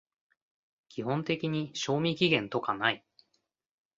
[0.89, 3.05] 基本的に賞味期限とかない